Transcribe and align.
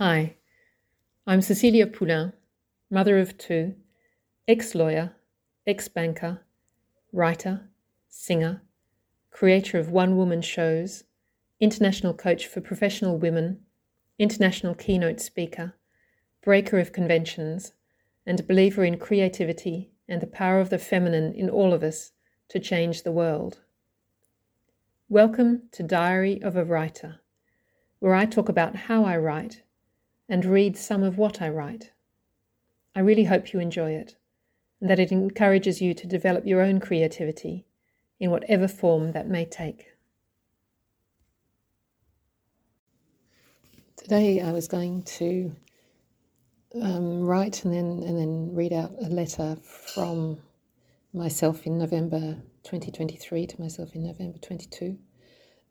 Hi, 0.00 0.36
I'm 1.26 1.42
Cecilia 1.42 1.84
Poulain, 1.84 2.32
mother 2.88 3.18
of 3.18 3.36
two, 3.36 3.74
ex 4.46 4.76
lawyer, 4.76 5.16
ex 5.66 5.88
banker, 5.88 6.42
writer, 7.12 7.68
singer, 8.08 8.62
creator 9.32 9.76
of 9.76 9.90
one 9.90 10.16
woman 10.16 10.40
shows, 10.40 11.02
international 11.58 12.14
coach 12.14 12.46
for 12.46 12.60
professional 12.60 13.18
women, 13.18 13.58
international 14.20 14.76
keynote 14.76 15.20
speaker, 15.20 15.74
breaker 16.44 16.78
of 16.78 16.92
conventions, 16.92 17.72
and 18.24 18.46
believer 18.46 18.84
in 18.84 18.98
creativity 18.98 19.90
and 20.06 20.20
the 20.20 20.28
power 20.28 20.60
of 20.60 20.70
the 20.70 20.78
feminine 20.78 21.34
in 21.34 21.50
all 21.50 21.74
of 21.74 21.82
us 21.82 22.12
to 22.50 22.60
change 22.60 23.02
the 23.02 23.10
world. 23.10 23.62
Welcome 25.08 25.62
to 25.72 25.82
Diary 25.82 26.40
of 26.40 26.54
a 26.54 26.64
Writer, 26.64 27.16
where 27.98 28.14
I 28.14 28.26
talk 28.26 28.48
about 28.48 28.76
how 28.76 29.04
I 29.04 29.16
write 29.16 29.62
and 30.28 30.44
read 30.44 30.76
some 30.76 31.02
of 31.02 31.18
what 31.18 31.40
I 31.40 31.48
write. 31.48 31.92
I 32.94 33.00
really 33.00 33.24
hope 33.24 33.52
you 33.52 33.60
enjoy 33.60 33.92
it 33.92 34.16
and 34.80 34.90
that 34.90 34.98
it 34.98 35.12
encourages 35.12 35.80
you 35.80 35.94
to 35.94 36.06
develop 36.06 36.46
your 36.46 36.60
own 36.60 36.80
creativity 36.80 37.66
in 38.20 38.30
whatever 38.30 38.68
form 38.68 39.12
that 39.12 39.28
may 39.28 39.44
take. 39.44 39.86
Today 43.96 44.40
I 44.40 44.52
was 44.52 44.68
going 44.68 45.02
to 45.02 45.54
um, 46.80 47.22
write 47.22 47.64
and 47.64 47.74
then 47.74 48.02
and 48.06 48.18
then 48.18 48.54
read 48.54 48.72
out 48.72 48.92
a 49.02 49.08
letter 49.08 49.56
from 49.62 50.38
myself 51.12 51.66
in 51.66 51.78
November 51.78 52.36
2023 52.64 53.46
to 53.46 53.60
myself 53.60 53.94
in 53.94 54.04
November 54.04 54.38
22, 54.38 54.96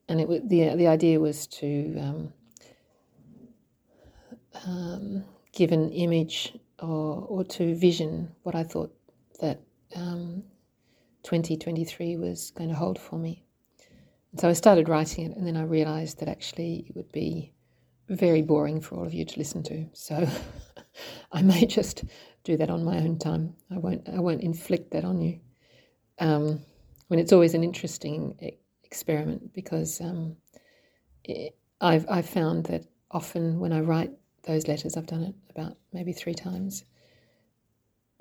and 0.09 0.21
it 0.21 0.49
the 0.49 0.76
the 0.76 0.87
idea 0.87 1.20
was 1.20 1.48
to 1.48 1.98
um, 1.99 2.34
um, 4.66 5.23
give 5.52 5.71
an 5.71 5.91
image 5.91 6.57
or 6.79 7.25
or 7.29 7.43
to 7.43 7.76
vision 7.76 8.32
what 8.43 8.55
I 8.55 8.63
thought 8.63 8.93
that 9.41 9.62
um, 9.95 10.43
2023 11.23 12.18
was 12.18 12.51
going 12.51 12.70
to 12.70 12.76
hold 12.76 12.99
for 12.99 13.17
me. 13.17 13.43
And 14.32 14.40
so 14.40 14.49
I 14.49 14.54
started 14.54 14.90
writing 14.90 15.26
it, 15.26 15.37
and 15.37 15.45
then 15.45 15.57
I 15.57 15.63
realised 15.63 16.20
that 16.20 16.29
actually 16.29 16.85
it 16.87 16.95
would 16.95 17.12
be 17.12 17.54
very 18.09 18.41
boring 18.41 18.79
for 18.79 18.95
all 18.95 19.05
of 19.05 19.13
you 19.13 19.26
to 19.26 19.37
listen 19.37 19.63
to. 19.63 19.85
So 19.93 20.27
I 21.32 21.41
may 21.41 21.65
just 21.65 22.04
do 22.43 22.57
that 22.57 22.70
on 22.70 22.84
my 22.84 22.98
own 22.98 23.20
time. 23.20 23.55
I 23.71 23.77
won't. 23.77 24.07
I 24.10 24.20
won't 24.20 24.41
inflict 24.41 24.91
that 24.91 25.05
on 25.05 25.21
you. 25.21 25.39
Um, 26.20 26.62
when 27.07 27.20
it's 27.20 27.34
always 27.34 27.54
an 27.54 27.63
interesting 27.63 28.35
experiment 28.84 29.54
because 29.54 30.01
um, 30.01 30.35
it, 31.23 31.55
I've 31.82 32.05
I've 32.10 32.29
found 32.29 32.65
that 32.65 32.85
often 33.12 33.60
when 33.60 33.73
I 33.73 33.82
write 33.82 34.12
those 34.48 34.67
letters, 34.67 34.98
I've 34.98 35.05
done 35.05 35.23
it 35.23 35.35
about 35.49 35.77
maybe 35.93 36.13
three 36.13 36.34
times. 36.34 36.84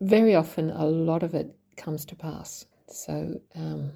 Very 0.00 0.34
often, 0.34 0.70
a 0.70 0.84
lot 0.84 1.22
of 1.22 1.34
it 1.34 1.56
comes 1.77 2.05
to 2.06 2.16
pass. 2.16 2.66
So 2.88 3.41
um, 3.55 3.92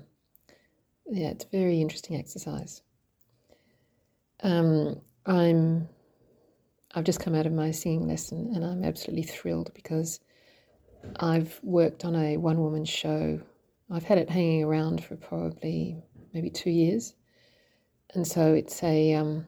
yeah, 1.11 1.29
it's 1.29 1.45
a 1.45 1.49
very 1.49 1.81
interesting 1.81 2.17
exercise. 2.17 2.83
Um, 4.43 5.01
I'm 5.27 5.89
I've 6.93 7.05
just 7.05 7.21
come 7.21 7.35
out 7.35 7.47
of 7.47 7.53
my 7.53 7.71
singing 7.71 8.09
lesson 8.09 8.53
and 8.55 8.65
I'm 8.65 8.85
absolutely 8.85 9.23
thrilled 9.23 9.71
because 9.75 10.19
I've 11.17 11.61
worked 11.63 12.05
on 12.05 12.17
a 12.17 12.37
one 12.37 12.61
woman 12.61 12.85
show. 12.85 13.41
I've 13.91 14.05
had 14.05 14.19
it 14.19 14.31
hanging 14.31 14.65
around 14.65 15.05
for 15.05 15.17
probably 15.17 16.03
maybe 16.33 16.51
two 16.51 16.71
years. 16.71 17.15
And 18.15 18.27
so 18.27 18.55
it's 18.55 18.83
a 18.83 19.15
um, 19.15 19.47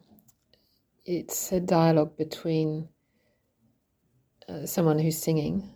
it's 1.04 1.52
a 1.52 1.60
dialogue 1.60 2.16
between 2.16 2.88
uh, 4.48 4.66
someone 4.66 4.98
who's 4.98 5.18
singing 5.18 5.68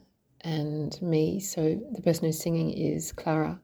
and 0.42 1.00
me. 1.02 1.40
So 1.40 1.80
the 1.92 2.02
person 2.02 2.26
who's 2.26 2.40
singing 2.40 2.70
is 2.70 3.12
Clara, 3.12 3.60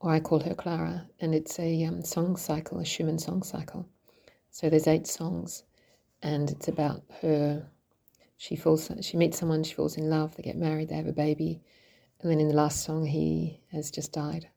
or 0.00 0.12
I 0.12 0.20
call 0.20 0.40
her 0.40 0.54
Clara, 0.54 1.06
and 1.20 1.34
it's 1.34 1.58
a 1.58 1.84
um, 1.84 2.02
song 2.02 2.36
cycle, 2.36 2.78
a 2.78 2.84
Schumann 2.84 3.18
song 3.18 3.42
cycle. 3.42 3.88
So 4.50 4.70
there's 4.70 4.86
eight 4.86 5.06
songs, 5.06 5.64
and 6.22 6.50
it's 6.50 6.68
about 6.68 7.02
her. 7.22 7.66
She 8.36 8.56
falls. 8.56 8.90
She 9.00 9.16
meets 9.16 9.38
someone. 9.38 9.64
She 9.64 9.74
falls 9.74 9.96
in 9.96 10.08
love. 10.10 10.36
They 10.36 10.42
get 10.42 10.56
married. 10.56 10.88
They 10.88 10.96
have 10.96 11.06
a 11.06 11.12
baby, 11.12 11.60
and 12.20 12.30
then 12.30 12.40
in 12.40 12.48
the 12.48 12.54
last 12.54 12.84
song, 12.84 13.06
he 13.06 13.60
has 13.72 13.90
just 13.90 14.12
died. 14.12 14.48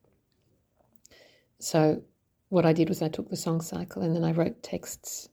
So 1.60 2.02
what 2.50 2.66
I 2.66 2.74
did 2.74 2.90
was 2.90 3.02
I 3.02 3.10
took 3.10 3.30
the 3.30 3.36
song 3.36 3.62
cycle 3.62 4.02
and 4.02 4.16
then 4.16 4.24
I 4.24 4.32
wrote 4.32 4.64
texts, 4.64 5.30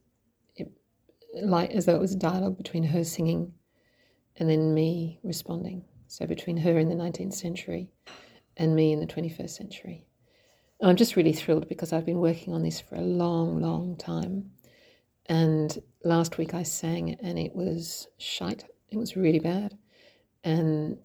like 1.35 1.71
as 1.71 1.87
though 1.87 1.95
it 1.95 2.01
was 2.01 2.15
a 2.15 2.19
dialogue 2.19 2.57
between 2.57 2.85
her 2.85 3.05
singing, 3.05 3.53
and 4.37 4.49
then 4.49 4.75
me 4.75 5.19
responding. 5.23 5.85
So 6.09 6.27
between 6.27 6.59
her 6.59 6.79
in 6.79 6.89
the 6.89 6.95
19th 6.95 7.35
century 7.35 7.91
and 8.57 8.75
me 8.75 8.93
in 8.93 9.01
the 9.01 9.07
21st 9.07 9.51
century. 9.51 10.07
I'm 10.83 10.97
just 10.97 11.17
really 11.17 11.33
thrilled 11.33 11.69
because 11.69 11.93
I've 11.93 12.07
been 12.07 12.21
working 12.21 12.53
on 12.53 12.63
this 12.63 12.81
for 12.81 12.97
a 12.97 13.01
long, 13.01 13.61
long 13.61 13.97
time. 13.97 14.51
And 15.27 15.77
last 16.05 16.39
week 16.39 16.55
I 16.55 16.63
sang 16.63 17.15
and 17.23 17.39
it 17.39 17.55
was 17.55 18.09
shite. 18.19 18.65
It 18.91 18.99
was 18.99 19.17
really 19.17 19.41
bad. 19.41 19.77
And 20.45 20.99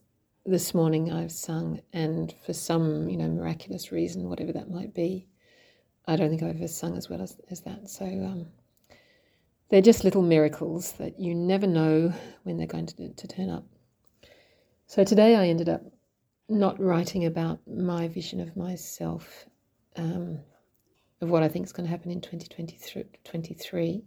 this 0.46 0.74
morning 0.74 1.12
I've 1.12 1.32
sung, 1.32 1.82
and 1.94 2.34
for 2.46 2.53
some, 2.53 3.09
you 3.09 3.18
know, 3.18 3.28
miraculous 3.28 3.92
reason, 3.92 4.30
whatever 4.30 4.52
that 4.53 4.70
might 4.70 4.94
be, 4.94 5.28
I 6.06 6.16
don't 6.16 6.30
think 6.30 6.44
I've 6.44 6.56
ever 6.56 6.68
sung 6.68 6.98
as 6.98 7.09
well 7.09 7.22
as, 7.22 7.40
as 7.50 7.62
that. 7.62 7.90
So 7.90 8.06
um, 8.06 8.48
they're 9.72 9.82
just 9.82 10.04
little 10.04 10.22
miracles 10.22 10.92
that 10.94 11.18
you 11.18 11.34
never 11.34 11.66
know 11.66 12.14
when 12.44 12.58
they're 12.58 12.68
going 12.68 12.86
to, 12.86 13.09
to 13.14 13.28
turn 13.28 13.50
up. 13.50 13.64
So 14.86 15.06
today 15.06 15.38
I 15.38 15.48
ended 15.48 15.70
up 15.70 15.82
not 16.50 16.78
writing 16.80 17.26
about 17.26 17.59
my 17.66 18.09
vision 18.09 18.42
of 18.42 18.58
myself, 18.58 19.46
um, 19.96 20.40
of 21.22 21.30
what 21.30 21.42
I 21.42 21.48
think 21.48 21.66
is 21.66 21.72
going 21.72 21.86
to 21.86 21.90
happen 21.90 22.12
in 22.12 22.20
2023, 22.20 24.04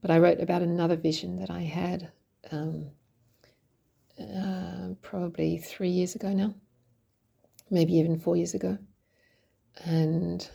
but 0.00 0.10
I 0.12 0.18
wrote 0.18 0.40
about 0.40 0.62
another 0.62 0.94
vision 0.94 1.40
that 1.40 1.50
I 1.50 1.62
had 1.62 2.12
um, 2.52 2.86
uh, 4.20 4.94
probably 5.02 5.58
three 5.58 5.90
years 5.90 6.14
ago 6.14 6.32
now, 6.32 6.54
maybe 7.70 7.94
even 7.94 8.20
four 8.20 8.36
years 8.36 8.54
ago. 8.54 8.78
And 9.84 10.48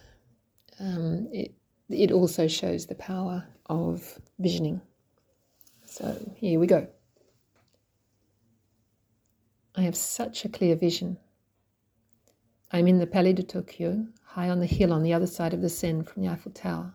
um, 0.79 1.27
it, 1.33 1.53
it 1.93 2.11
also 2.11 2.47
shows 2.47 2.85
the 2.85 2.95
power 2.95 3.45
of 3.67 4.19
visioning. 4.39 4.81
So 5.85 6.17
here 6.35 6.59
we 6.59 6.67
go. 6.67 6.87
I 9.75 9.81
have 9.81 9.95
such 9.95 10.43
a 10.43 10.49
clear 10.49 10.75
vision. 10.75 11.17
I'm 12.71 12.87
in 12.87 12.99
the 12.99 13.07
Palais 13.07 13.33
de 13.33 13.43
Tokyo, 13.43 14.05
high 14.23 14.49
on 14.49 14.59
the 14.59 14.65
hill 14.65 14.93
on 14.93 15.03
the 15.03 15.13
other 15.13 15.27
side 15.27 15.53
of 15.53 15.61
the 15.61 15.69
Seine 15.69 16.03
from 16.03 16.23
the 16.23 16.29
Eiffel 16.29 16.51
Tower. 16.51 16.93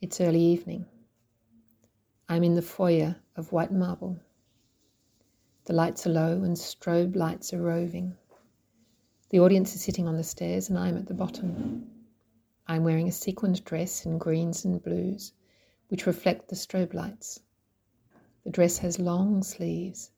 It's 0.00 0.20
early 0.20 0.40
evening. 0.40 0.86
I'm 2.28 2.44
in 2.44 2.54
the 2.54 2.62
foyer 2.62 3.16
of 3.36 3.52
white 3.52 3.72
marble. 3.72 4.18
The 5.64 5.72
lights 5.72 6.06
are 6.06 6.10
low 6.10 6.42
and 6.42 6.56
strobe 6.56 7.16
lights 7.16 7.52
are 7.52 7.60
roving. 7.62 8.14
The 9.30 9.40
audience 9.40 9.74
is 9.74 9.82
sitting 9.82 10.08
on 10.08 10.16
the 10.16 10.24
stairs 10.24 10.70
and 10.70 10.78
I'm 10.78 10.96
at 10.96 11.06
the 11.06 11.14
bottom. 11.14 11.90
I'm 12.70 12.84
wearing 12.84 13.08
a 13.08 13.12
sequined 13.12 13.64
dress 13.64 14.04
in 14.04 14.18
greens 14.18 14.66
and 14.66 14.82
blues, 14.82 15.32
which 15.88 16.06
reflect 16.06 16.48
the 16.48 16.54
strobe 16.54 16.92
lights. 16.92 17.40
The 18.44 18.50
dress 18.50 18.76
has 18.78 18.98
long 18.98 19.42
sleeves 19.42 20.10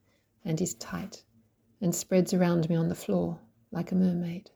and 0.44 0.60
is 0.60 0.74
tight 0.74 1.22
and 1.80 1.94
spreads 1.94 2.34
around 2.34 2.68
me 2.68 2.74
on 2.74 2.88
the 2.88 2.94
floor 2.96 3.38
like 3.70 3.92
a 3.92 3.94
mermaid. 3.94 4.50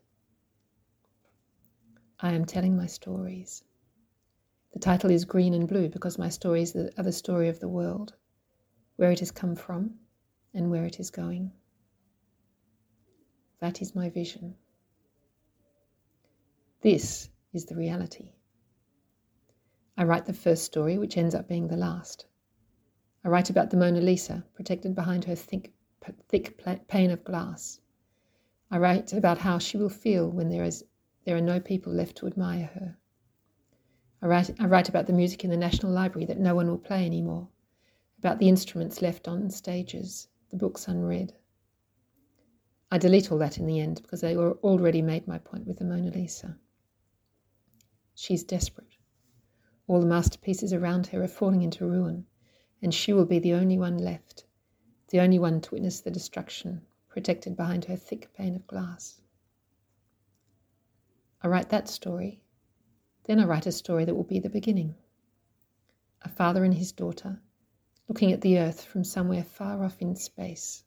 I 2.18 2.32
am 2.32 2.44
telling 2.44 2.76
my 2.76 2.86
stories. 2.86 3.62
The 4.72 4.80
title 4.80 5.12
is 5.12 5.24
Green 5.24 5.54
and 5.54 5.68
Blue 5.68 5.88
because 5.88 6.18
my 6.18 6.28
stories 6.28 6.74
are 6.74 7.02
the 7.02 7.12
story 7.12 7.48
of 7.48 7.60
the 7.60 7.68
world, 7.68 8.14
where 8.96 9.12
it 9.12 9.20
has 9.20 9.30
come 9.30 9.54
from 9.54 9.94
and 10.52 10.68
where 10.68 10.84
it 10.84 10.98
is 10.98 11.10
going. 11.10 11.52
That 13.60 13.80
is 13.80 13.94
my 13.94 14.10
vision. 14.10 14.56
This 16.80 17.30
is 17.54 17.66
the 17.66 17.76
reality. 17.76 18.32
I 19.96 20.02
write 20.04 20.26
the 20.26 20.32
first 20.32 20.64
story, 20.64 20.98
which 20.98 21.16
ends 21.16 21.34
up 21.34 21.48
being 21.48 21.68
the 21.68 21.76
last. 21.76 22.26
I 23.24 23.28
write 23.28 23.48
about 23.48 23.70
the 23.70 23.76
Mona 23.76 24.00
Lisa, 24.00 24.44
protected 24.54 24.94
behind 24.94 25.24
her 25.24 25.36
thick, 25.36 25.72
thick 26.28 26.60
pane 26.88 27.10
of 27.10 27.24
glass. 27.24 27.80
I 28.70 28.78
write 28.78 29.12
about 29.12 29.38
how 29.38 29.58
she 29.58 29.76
will 29.76 29.88
feel 29.88 30.28
when 30.28 30.48
there, 30.48 30.64
is, 30.64 30.84
there 31.24 31.36
are 31.36 31.40
no 31.40 31.60
people 31.60 31.92
left 31.92 32.16
to 32.16 32.26
admire 32.26 32.66
her. 32.74 32.98
I 34.20 34.26
write, 34.26 34.60
I 34.60 34.66
write 34.66 34.88
about 34.88 35.06
the 35.06 35.12
music 35.12 35.44
in 35.44 35.50
the 35.50 35.56
National 35.56 35.92
Library 35.92 36.26
that 36.26 36.40
no 36.40 36.54
one 36.54 36.68
will 36.68 36.78
play 36.78 37.06
anymore, 37.06 37.48
about 38.18 38.40
the 38.40 38.48
instruments 38.48 39.00
left 39.00 39.28
on 39.28 39.48
stages, 39.48 40.28
the 40.50 40.56
books 40.56 40.88
unread. 40.88 41.34
I 42.90 42.98
delete 42.98 43.30
all 43.30 43.38
that 43.38 43.58
in 43.58 43.66
the 43.66 43.80
end 43.80 44.02
because 44.02 44.24
I 44.24 44.34
already 44.34 45.02
made 45.02 45.28
my 45.28 45.38
point 45.38 45.66
with 45.66 45.78
the 45.78 45.84
Mona 45.84 46.10
Lisa. 46.10 46.58
She's 48.14 48.44
desperate. 48.44 48.96
All 49.86 50.00
the 50.00 50.06
masterpieces 50.06 50.72
around 50.72 51.08
her 51.08 51.22
are 51.22 51.28
falling 51.28 51.62
into 51.62 51.84
ruin, 51.86 52.26
and 52.80 52.94
she 52.94 53.12
will 53.12 53.26
be 53.26 53.38
the 53.38 53.54
only 53.54 53.76
one 53.76 53.98
left, 53.98 54.46
the 55.08 55.20
only 55.20 55.38
one 55.38 55.60
to 55.60 55.74
witness 55.74 56.00
the 56.00 56.10
destruction, 56.10 56.86
protected 57.08 57.56
behind 57.56 57.84
her 57.86 57.96
thick 57.96 58.32
pane 58.32 58.54
of 58.56 58.66
glass. 58.66 59.20
I 61.42 61.48
write 61.48 61.68
that 61.68 61.88
story. 61.88 62.40
Then 63.24 63.40
I 63.40 63.44
write 63.44 63.66
a 63.66 63.72
story 63.72 64.04
that 64.04 64.14
will 64.14 64.24
be 64.24 64.38
the 64.38 64.48
beginning. 64.48 64.94
A 66.22 66.28
father 66.28 66.64
and 66.64 66.74
his 66.74 66.92
daughter, 66.92 67.42
looking 68.08 68.32
at 68.32 68.40
the 68.40 68.58
earth 68.58 68.82
from 68.82 69.04
somewhere 69.04 69.44
far 69.44 69.84
off 69.84 70.00
in 70.00 70.16
space. 70.16 70.84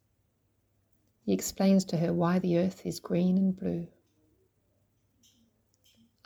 He 1.21 1.33
explains 1.33 1.85
to 1.85 1.97
her 1.97 2.13
why 2.13 2.39
the 2.39 2.57
earth 2.57 2.85
is 2.85 2.99
green 2.99 3.37
and 3.37 3.55
blue. 3.55 3.87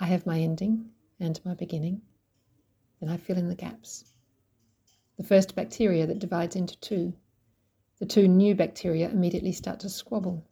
I 0.02 0.08
have 0.08 0.26
my 0.26 0.40
ending 0.40 0.90
and 1.20 1.40
my 1.46 1.54
beginning, 1.54 2.02
then 3.00 3.08
I 3.08 3.18
fill 3.18 3.38
in 3.38 3.50
the 3.50 3.56
gaps. 3.56 4.04
The 5.18 5.24
first 5.24 5.54
bacteria 5.54 6.08
that 6.08 6.18
divides 6.18 6.56
into 6.56 6.76
two. 6.80 7.14
The 8.00 8.08
two 8.08 8.28
new 8.28 8.56
bacteria 8.56 9.12
immediately 9.12 9.52
start 9.52 9.80
to 9.82 9.90
squabble. 9.90 10.44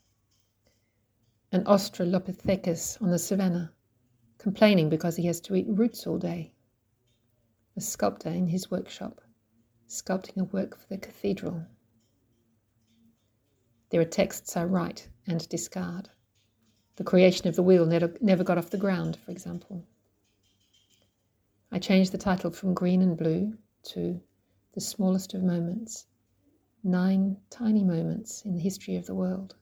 An 1.52 1.64
Australopithecus 1.64 3.02
on 3.02 3.10
the 3.10 3.18
savannah, 3.18 3.74
complaining 4.38 4.88
because 4.88 5.16
he 5.16 5.26
has 5.26 5.42
to 5.42 5.56
eat 5.56 5.66
roots 5.68 6.06
all 6.06 6.20
day. 6.20 6.54
A 7.76 7.82
sculptor 7.82 8.30
in 8.30 8.50
his 8.50 8.70
workshop, 8.70 9.20
sculpting 9.88 10.38
a 10.38 10.44
work 10.44 10.78
for 10.78 10.86
the 10.90 11.00
cathedral. 11.00 11.66
There 13.90 14.00
are 14.00 14.06
texts 14.06 14.56
I 14.56 14.66
write 14.66 15.10
and 15.26 15.50
discard. 15.50 16.12
The 17.00 17.06
creation 17.06 17.48
of 17.48 17.56
the 17.56 17.64
wheel 17.64 17.86
never, 17.86 18.14
never 18.20 18.44
got 18.44 18.58
off 18.58 18.72
the 18.72 18.78
ground, 18.78 19.18
for 19.24 19.32
example. 19.32 19.86
I 21.72 21.80
changed 21.80 22.12
the 22.12 22.18
title 22.18 22.52
from 22.52 22.74
Green 22.74 23.02
and 23.02 23.18
Blue 23.18 23.58
to 23.94 24.20
The 24.74 24.82
Smallest 24.82 25.34
of 25.34 25.42
Moments 25.42 26.08
Nine 26.84 27.38
Tiny 27.50 27.86
Moments 27.86 28.42
in 28.42 28.54
the 28.54 28.62
History 28.62 28.98
of 28.98 29.06
the 29.06 29.16
World. 29.16 29.56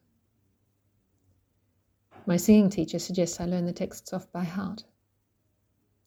My 2.26 2.38
singing 2.38 2.72
teacher 2.72 2.98
suggests 2.98 3.40
I 3.40 3.46
learn 3.46 3.68
the 3.68 3.72
texts 3.72 4.14
off 4.14 4.32
by 4.32 4.44
heart. 4.44 4.86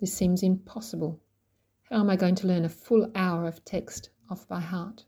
This 0.01 0.13
seems 0.13 0.43
impossible. 0.43 1.21
How 1.85 2.01
am 2.01 2.11
I 2.11 2.17
going 2.17 2.35
to 2.35 2.49
learn 2.49 2.65
a 2.65 2.69
full 2.69 3.09
hour 3.15 3.47
of 3.47 3.65
text 3.65 4.11
off 4.29 4.49
by 4.49 4.59
heart? 4.59 5.05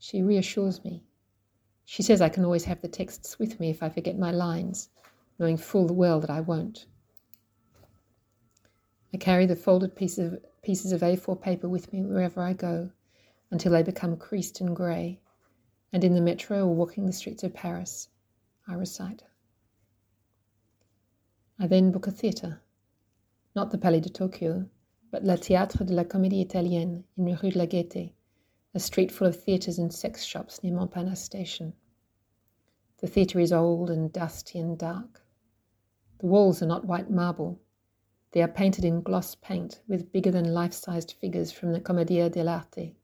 She 0.00 0.20
reassures 0.20 0.82
me 0.82 1.04
she 1.84 2.02
says 2.02 2.20
I 2.20 2.28
can 2.28 2.44
always 2.44 2.64
have 2.64 2.80
the 2.80 2.88
texts 2.88 3.38
with 3.38 3.58
me 3.58 3.70
if 3.70 3.82
I 3.82 3.88
forget 3.88 4.18
my 4.18 4.30
lines, 4.30 4.88
knowing 5.38 5.56
full 5.56 5.86
well 5.86 6.20
that 6.20 6.30
I 6.30 6.40
won't. 6.40 6.86
I 9.12 9.18
carry 9.18 9.46
the 9.46 9.56
folded 9.56 9.94
pieces 9.94 10.32
of, 10.32 10.62
pieces 10.62 10.92
of 10.92 11.02
A4 11.02 11.40
paper 11.40 11.68
with 11.68 11.92
me 11.92 12.02
wherever 12.02 12.40
I 12.42 12.52
go 12.52 12.90
until 13.50 13.72
they 13.72 13.82
become 13.82 14.16
creased 14.16 14.60
and 14.60 14.74
grey, 14.74 15.20
and 15.92 16.02
in 16.02 16.14
the 16.14 16.20
metro 16.20 16.66
or 16.66 16.74
walking 16.74 17.04
the 17.04 17.12
streets 17.12 17.44
of 17.44 17.52
Paris, 17.52 18.08
I 18.66 18.74
recite. 18.74 19.22
I 21.58 21.66
then 21.66 21.92
book 21.92 22.06
a 22.06 22.10
theatre, 22.10 22.62
not 23.54 23.70
the 23.70 23.78
Palais 23.78 24.00
de 24.00 24.08
Tokyo, 24.08 24.66
but 25.10 25.24
La 25.24 25.36
Théâtre 25.36 25.84
de 25.84 25.92
la 25.92 26.04
Comédie 26.04 26.40
Italienne 26.40 27.04
in 27.18 27.36
Rue 27.36 27.50
de 27.50 27.58
la 27.58 27.66
Gaîté, 27.66 28.14
a 28.74 28.80
street 28.80 29.12
full 29.12 29.26
of 29.26 29.36
theatres 29.36 29.78
and 29.78 29.92
sex 29.92 30.24
shops 30.24 30.62
near 30.62 30.72
Montparnasse 30.72 31.22
station. 31.22 31.74
The 32.98 33.06
theatre 33.06 33.38
is 33.38 33.52
old 33.52 33.90
and 33.90 34.10
dusty 34.10 34.58
and 34.58 34.78
dark. 34.78 35.26
The 36.18 36.26
walls 36.26 36.62
are 36.62 36.66
not 36.66 36.86
white 36.86 37.10
marble. 37.10 37.60
They 38.30 38.40
are 38.42 38.48
painted 38.48 38.84
in 38.84 39.02
gloss 39.02 39.34
paint 39.34 39.82
with 39.86 40.10
bigger 40.10 40.30
than 40.30 40.54
life 40.54 40.72
sized 40.72 41.12
figures 41.12 41.52
from 41.52 41.72
the 41.72 41.80
Commedia 41.80 42.30
dell'arte. 42.30 42.94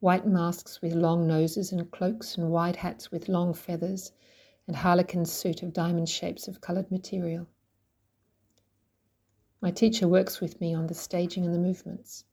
White 0.00 0.26
masks 0.26 0.82
with 0.82 0.94
long 0.94 1.28
noses 1.28 1.70
and 1.70 1.88
cloaks 1.92 2.36
and 2.36 2.50
wide 2.50 2.74
hats 2.74 3.12
with 3.12 3.28
long 3.28 3.54
feathers 3.54 4.10
and 4.66 4.74
harlequin 4.74 5.24
suit 5.24 5.62
of 5.62 5.72
diamond 5.72 6.08
shapes 6.08 6.48
of 6.48 6.60
coloured 6.60 6.90
material. 6.90 7.46
My 9.60 9.70
teacher 9.70 10.08
works 10.08 10.40
with 10.40 10.60
me 10.60 10.74
on 10.74 10.88
the 10.88 10.94
staging 10.94 11.44
and 11.44 11.54
the 11.54 11.58
movements. 11.58 12.24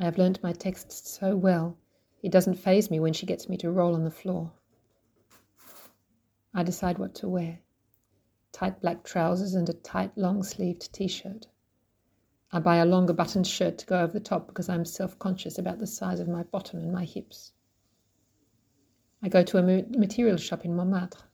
I 0.00 0.04
have 0.04 0.18
learnt 0.18 0.42
my 0.42 0.52
texts 0.52 1.10
so 1.10 1.36
well, 1.36 1.76
it 2.22 2.32
doesn't 2.32 2.54
faze 2.54 2.90
me 2.90 3.00
when 3.00 3.12
she 3.12 3.26
gets 3.26 3.48
me 3.48 3.56
to 3.58 3.70
roll 3.70 3.94
on 3.94 4.04
the 4.04 4.10
floor. 4.10 4.52
I 6.54 6.62
decide 6.62 6.98
what 6.98 7.14
to 7.16 7.28
wear 7.28 7.60
tight 8.52 8.80
black 8.82 9.02
trousers 9.02 9.54
and 9.54 9.68
a 9.68 9.72
tight 9.72 10.16
long 10.16 10.42
sleeved 10.42 10.92
t 10.92 11.08
shirt. 11.08 11.46
I 12.52 12.60
buy 12.60 12.76
a 12.76 12.84
longer 12.84 13.14
buttoned 13.14 13.46
shirt 13.46 13.78
to 13.78 13.86
go 13.86 13.98
over 13.98 14.12
the 14.12 14.20
top 14.20 14.46
because 14.46 14.68
I'm 14.68 14.84
self 14.84 15.18
conscious 15.18 15.56
about 15.56 15.78
the 15.78 15.86
size 15.86 16.20
of 16.20 16.28
my 16.28 16.42
bottom 16.42 16.80
and 16.80 16.92
my 16.92 17.04
hips. 17.04 17.52
I 19.22 19.28
go 19.28 19.42
to 19.42 19.58
a 19.58 19.62
material 19.98 20.36
shop 20.36 20.64
in 20.64 20.76
Montmartre 20.76 21.24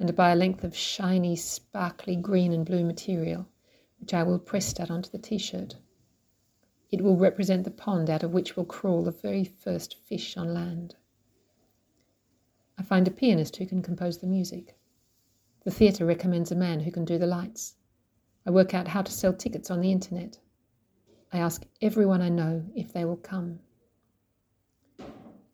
and 0.00 0.14
buy 0.16 0.32
a 0.32 0.36
length 0.36 0.64
of 0.64 0.76
shiny, 0.76 1.36
sparkly 1.36 2.16
green 2.16 2.52
and 2.52 2.66
blue 2.66 2.84
material, 2.84 3.46
which 4.00 4.12
I 4.12 4.24
will 4.24 4.38
press 4.38 4.72
that 4.74 4.90
onto 4.90 5.10
the 5.10 5.18
t 5.18 5.38
shirt. 5.38 5.76
It 6.90 7.02
will 7.02 7.16
represent 7.16 7.64
the 7.64 7.70
pond 7.70 8.08
out 8.08 8.22
of 8.22 8.32
which 8.32 8.56
will 8.56 8.64
crawl 8.64 9.02
the 9.02 9.10
very 9.10 9.44
first 9.44 9.96
fish 9.96 10.36
on 10.36 10.54
land. 10.54 10.94
I 12.78 12.82
find 12.82 13.08
a 13.08 13.10
pianist 13.10 13.56
who 13.56 13.66
can 13.66 13.82
compose 13.82 14.18
the 14.18 14.26
music. 14.26 14.78
The 15.64 15.70
theatre 15.70 16.06
recommends 16.06 16.52
a 16.52 16.56
man 16.56 16.80
who 16.80 16.92
can 16.92 17.04
do 17.04 17.18
the 17.18 17.26
lights. 17.26 17.74
I 18.46 18.50
work 18.50 18.72
out 18.72 18.88
how 18.88 19.02
to 19.02 19.10
sell 19.10 19.32
tickets 19.32 19.70
on 19.70 19.80
the 19.80 19.90
internet. 19.90 20.38
I 21.32 21.38
ask 21.38 21.66
everyone 21.82 22.22
I 22.22 22.28
know 22.28 22.64
if 22.76 22.92
they 22.92 23.04
will 23.04 23.16
come. 23.16 23.58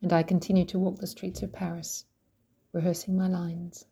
And 0.03 0.13
I 0.13 0.23
continue 0.23 0.67
to 0.67 0.79
walk 0.79 0.99
the 0.99 1.07
streets 1.07 1.43
of 1.43 1.53
Paris, 1.53 2.05
rehearsing 2.73 3.17
my 3.17 3.29
lines. 3.29 3.87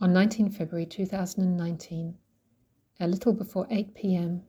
On 0.00 0.12
19 0.12 0.50
February 0.50 0.86
2019, 0.86 2.18
a 2.98 3.06
little 3.06 3.32
before 3.32 3.66
8 3.70 3.94
pm, 3.94 4.42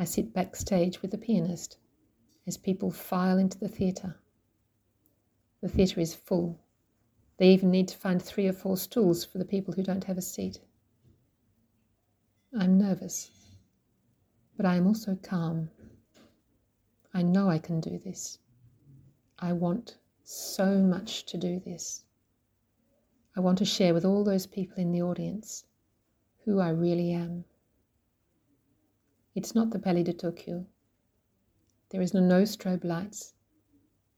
I 0.00 0.04
sit 0.04 0.32
backstage 0.32 1.02
with 1.02 1.10
the 1.10 1.18
pianist 1.18 1.76
as 2.46 2.56
people 2.56 2.90
file 2.90 3.36
into 3.36 3.58
the 3.58 3.68
theatre. 3.68 4.18
The 5.60 5.68
theatre 5.68 6.00
is 6.00 6.14
full. 6.14 6.58
They 7.36 7.50
even 7.50 7.70
need 7.70 7.88
to 7.88 7.98
find 7.98 8.22
three 8.22 8.48
or 8.48 8.54
four 8.54 8.78
stools 8.78 9.26
for 9.26 9.36
the 9.36 9.44
people 9.44 9.74
who 9.74 9.82
don't 9.82 10.04
have 10.04 10.16
a 10.16 10.22
seat. 10.22 10.58
I'm 12.58 12.78
nervous, 12.78 13.30
but 14.56 14.64
I 14.64 14.76
am 14.76 14.86
also 14.86 15.16
calm. 15.16 15.68
I 17.12 17.20
know 17.20 17.50
I 17.50 17.58
can 17.58 17.78
do 17.78 17.98
this. 17.98 18.38
I 19.38 19.52
want 19.52 19.98
so 20.24 20.78
much 20.78 21.26
to 21.26 21.36
do 21.36 21.60
this. 21.60 22.04
I 23.36 23.40
want 23.40 23.58
to 23.58 23.66
share 23.66 23.92
with 23.92 24.06
all 24.06 24.24
those 24.24 24.46
people 24.46 24.78
in 24.78 24.92
the 24.92 25.02
audience 25.02 25.66
who 26.46 26.58
I 26.58 26.70
really 26.70 27.12
am. 27.12 27.44
It's 29.34 29.54
not 29.54 29.70
the 29.70 29.78
Palais 29.78 30.02
de 30.02 30.12
Tokyo. 30.12 30.66
There 31.90 32.02
is 32.02 32.14
no, 32.14 32.20
no 32.20 32.42
strobe 32.42 32.84
lights 32.84 33.34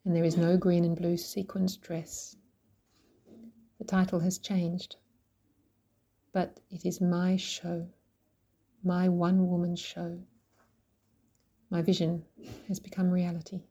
and 0.05 0.17
there 0.17 0.25
is 0.25 0.37
no 0.37 0.57
green 0.57 0.85
and 0.85 0.97
blue 0.97 1.17
sequins 1.17 1.77
dress. 1.77 2.37
The 3.79 3.85
title 3.85 4.21
has 4.21 4.39
changed, 4.39 4.97
but 6.33 6.61
it 6.71 6.87
is 6.87 7.01
my 7.01 7.37
show, 7.37 7.87
my 8.83 9.09
one 9.09 9.49
woman 9.49 9.77
show. 9.77 10.19
My 11.71 11.83
vision 11.83 12.25
has 12.69 12.81
become 12.81 13.11
reality. 13.11 13.63